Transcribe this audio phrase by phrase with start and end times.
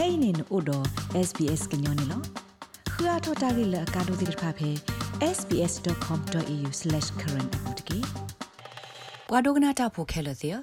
[0.00, 0.78] kainin odo
[1.28, 2.18] sbs gnyone lo
[2.92, 4.70] khua thota gi la ka do dir pha phe
[5.36, 7.98] sbs.com.au/current apotki
[9.28, 10.58] ဘွာဒိုဂနာတာဖိုခဲလ theya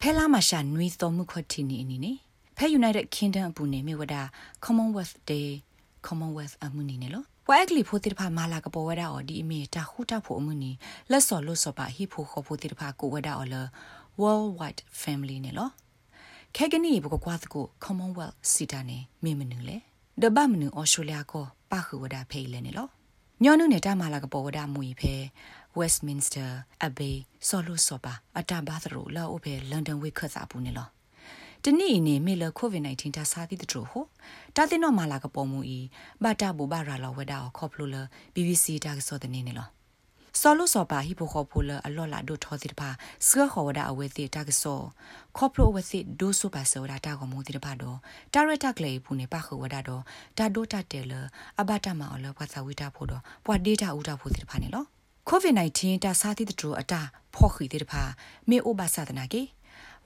[0.00, 2.12] ဖဲလာမရှာနွီတော်မှုခွတ်တီနီအနီနေ
[2.56, 4.14] ဖဲ United Kingdom အပူနေမြေဝဒ
[4.64, 5.48] Commonwealth Day
[6.06, 10.70] Commonwealth အမှုနီနေလောဝဲကလီဖိုတိဖာမာလာကပေါ်ဝဒအော်ဒီအမီတာခုတာဖို့အမှုနီ
[11.10, 13.54] လက်စော်လို့စောပါဟိဖိုခေါ်ဖိုတိဖာကိုဝဒအော်လ
[14.20, 15.70] worldwide family နေလော
[16.56, 19.76] ခဲကနီဘကကွာသကို Commonwealth စီတာနေမေမနူလေ
[20.22, 22.88] ဒဘမနူဩစတြေးလျကိုပါခူဝဒဖေးလဲနေလော
[23.42, 25.14] ညောနုနေတာမာလာကပေါ်ဝဒမူဖဲ
[25.78, 26.50] Westminster
[26.86, 27.14] Abbey
[27.48, 30.88] ဆော်လို့စောပါအတာဘာသရိုလာအိုဖဲ London ဝိခတ်စာပူနေလော
[31.64, 34.04] တနေ့နေမေလကိုဗစ် -19 တာစာသီတတို့ဟို
[34.56, 35.78] တာတင်တော့မာလာကပေါ်မူဤ
[36.22, 37.96] ဘာတာဘူဘာရာလောဝဒါခေါပလိုလ
[38.34, 39.68] BBC တာကစောတဲ့နေနေလော
[40.40, 42.88] စောလို့စောပါဟိပိုခေါ်ဖိုလအလော့လာဒိုထောတိတပါ
[43.26, 44.80] စကခေါ်ဝဒအဝဲတိတာကစော
[45.36, 47.96] ခေါပလိုဝဲတိဒိုဆိုပါစောဒါတာကမူတိတပါတော့
[48.34, 50.02] တာရတာကလေးပူနေပါခဝဒတော့
[50.38, 51.12] တာဒိုတာတဲလ
[51.60, 54.84] အဘတာမအော်လဘသဝိတာဖို့တော့ပွာဒေတာဥတာဖို့တိတပါနေလော
[55.30, 57.00] COVID-19 တာစာတိတတို့အတာ
[57.34, 58.02] ဖော့ခီတိတပါ
[58.48, 59.42] မေအိုဘာသာဒနာကေ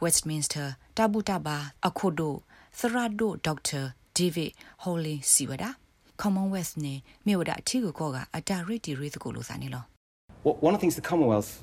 [0.03, 0.67] Westminster
[0.97, 2.35] တာဘူတာဘာအခုဒို
[2.79, 3.81] သရဒိုဒေါက်တာ
[4.17, 4.51] ဒေးဗစ်
[4.83, 5.71] ဟိုလီစီဝဒါ
[6.21, 6.95] Commonwealth နေ
[7.27, 9.92] မြေဝဒအထီကိုကောကအတာရစ်တီရီသကိုလိုစာနေလော
[10.43, 11.63] One of the things the Commonwealth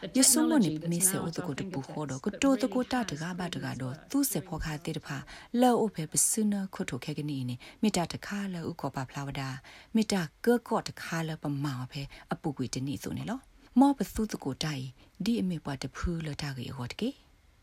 [0.00, 1.26] ta and go ne lo using the yesomo technology ni that's me se now o
[1.26, 2.82] at to our ko to pu kho do fingertips ko that to to really ko
[2.82, 4.32] ta has de ga ba de ga proven do its tu worth.
[4.32, 5.18] se phok ha te de pha
[5.52, 8.60] la o phe psuna kho to khe ke ni ni me ta ta kha la
[8.70, 9.62] u ko pa phla wada
[9.94, 13.10] me ta ko ko ta kha la pa ma phe apu kwi de ni so
[13.12, 13.36] ne lo
[13.78, 14.94] mo pa su tu ko tai
[15.24, 17.10] di a me pa de phu la ta ge ho de ke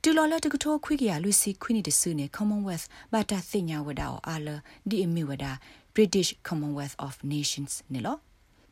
[0.03, 4.47] တူလော်လက်တကထောခွိကရလူစီခွိနေတဆုနေ Commonwealth ဘာတာစညာဝဒါအာလ
[4.89, 5.51] ဒီအမီဝဒါ
[5.95, 8.17] British Commonwealth of Nations နေလော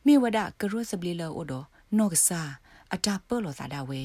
[0.06, 1.52] မိဝဒါကရုစပလီလောအိုဒ
[1.98, 2.40] နော့ကဆာ
[2.94, 4.02] အတာပေါ်လောသာဒါဝဲ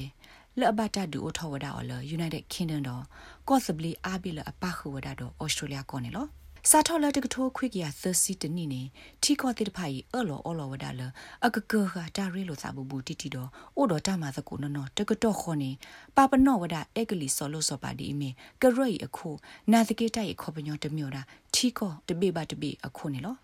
[0.60, 3.04] လက်အဘတာဒူအိုထောဝဒါအော်လ United Kingdom တော့
[3.48, 6.28] ကော့စပလီအာဘီလအပခဝဒါတော့ Australia ကောနေလော
[6.70, 8.82] စာထော်လက်တကထိုးခွိကရသစီတနိနေ
[9.24, 11.02] ထီကောတိတဖိုင်အော်လောအော်လောဝဒါလ
[11.46, 15.72] အကကခတာရီလိုစာဘူးဘူးတီတီတော့အိုတော့တမသကူနော်နော်တကတော့ခေါနေ
[16.16, 18.30] ပါပနော့ဝဒါအက်ကလီဆော်လို့ဆော်ပါဒီအမီ
[18.62, 19.30] ကရိုက်အခု
[19.72, 21.22] နာသကေတိုက်ခေါပညောတမျိုးတာ
[21.54, 23.36] ထီကောတပိပါတပိအခုနေလော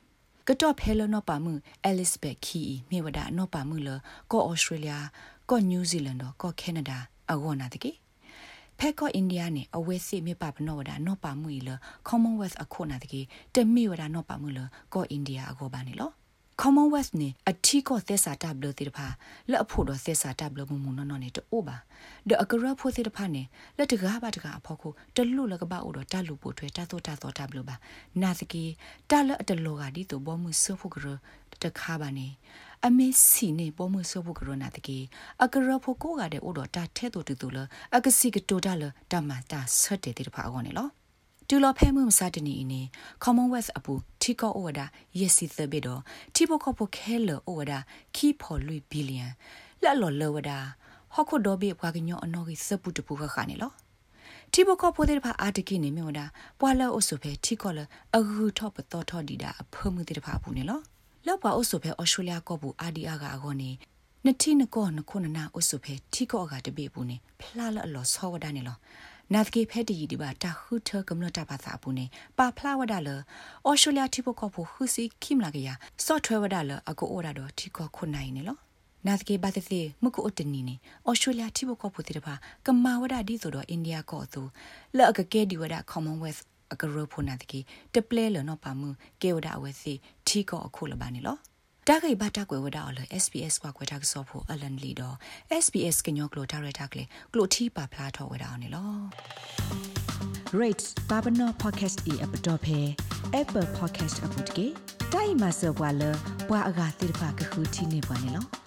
[0.47, 1.53] ကတော့ဖဲလနော့ပါမှု
[1.83, 3.89] အဲလစ်ဘက်ခီမြေဝဒါနော့ပါမှုလ
[4.31, 4.93] ကောဩစတြေးလျ
[5.49, 6.97] ကောနယူးဇီလန်တော့ကောကနေဒါ
[7.31, 7.91] အဂောနာတကေ
[8.79, 11.69] ဖက်ကောအိန္ဒိယနဲ့အဝဲစီမြေပါပနောဝဒါနော့ပါမှုလ
[12.07, 13.21] Commonwealth အခုနာတကေ
[13.55, 14.59] တမီဝဒါနော့ပါမှုလ
[14.93, 16.11] ကောအိန္ဒိယအဂောပါနေလော
[16.61, 19.07] Commonwealth နေအထီကိုသက်စာတဘလတိတဖာ
[19.49, 21.77] လက်အဖို့တော့သက်စာတဘလမှုမှုနော်နော်နေတိုးပါ
[22.29, 23.43] ဒအကရဖို့တိတဖာနေ
[23.77, 27.75] လက်တကားပါတကားအဖို့ကိုတလူလကပအိုတော့တလူပိုထွဲတသောတသောတဘလပါ
[28.21, 28.63] နာစကီ
[29.09, 31.05] တလက်အတလောကဒီတိုဘောမှုဆဖို့ကရ
[31.63, 32.27] တခါပါနေ
[32.85, 34.97] အမေစီနေဘောမှုဆဖို့ကရနာတကီ
[35.43, 37.57] အကရဖို့ကိုကတဲ့အိုတော့တာထဲ့တူတူလ
[37.95, 40.89] အကစီကတိုတလတမတာဆွတ်တဲ့တိတဖာအောနေလော
[41.49, 42.87] တူလောဖဲမှုမစတနီအင်း
[43.23, 44.79] Commonwealth အပူတီကောဩဝဒ
[45.19, 46.01] ယစီသဘေတော့
[46.35, 47.73] တီဘခပခဲလောဩဝဒ
[48.15, 49.27] ခီဖော်လူဘီလီယံ
[49.83, 50.51] လက်လော်လောဝဒ
[51.13, 53.71] ဟခုဒိုဘီဘွာကညောအနော်ကြီးစပူတပူခခါနေလော
[54.53, 56.25] တီဘခဖိုတဲ့ဖာအာတကိနေမြောဒါ
[56.59, 57.79] ပွာလောအဆုဖဲတီကောလ
[58.15, 60.79] အဂူထော့ပတော်ထော့ဒီတာအဖမှုတဲ့ဖာပူနေလော
[61.25, 63.69] လောက်ပါအဆုဖဲဩစတြေးလျကောဘူးအာဒီအာကအကောနေ
[64.25, 68.77] နတိနကောနခုနနာအဆုဖဲတီကောကတပိပူနေဖလာလအလောဆောဝဒနေလော
[69.33, 72.05] နာသကေဖဲတီဒီဘာတာခုထကမ္လတာဘာသာပူနေ
[72.37, 73.09] ပါဖလာဝဒါလ
[73.65, 75.69] အော်စတြေးလျတီပိုကောဖူခုစီခိမလာကရ
[76.05, 78.57] ဆော့ထွဲဝဒါလအကိုအိုဒါတော့တီကောခုနိုင်နေလော
[79.07, 80.75] နာသကေဘာသစီမကုအတနီနေ
[81.05, 82.33] အော်စတြေးလျတီပိုကောဖူတီတဘာ
[82.65, 84.41] ကမာဝဒါဒီဆိုတော့အိန္ဒိယကောသူ
[84.97, 86.41] လောက်ကကဲဒီဝဒါ Commonwealth
[86.73, 87.59] အကရဖုနာတကေ
[87.93, 88.89] တပလဲလနော်ပါမှု
[89.21, 89.93] ကေဝဒါအဝဲစီ
[90.27, 91.37] တီကောအခုလပါနေလော
[91.91, 95.15] တာဂိဘတာကွယ်ဝဒါအော်လ SPS ကွာကွယ်တာဆော့ဖို့အလန်လီတော့
[95.63, 97.03] SPS ကညောကလိုတာရတာကလေ
[97.33, 98.91] ကလိုတီပါဖလာထော်ဝဒါအော်နေလော
[100.61, 102.79] rates babano podcast e app dot phe
[103.41, 104.65] apple podcast app dot ke
[105.13, 106.03] တိုင်မဆောဘွာလ
[106.49, 108.66] ဘွာအဂါတိဖာကခုတီနေဘွာနေလော